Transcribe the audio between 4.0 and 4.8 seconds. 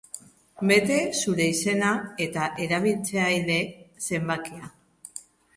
zenbakia.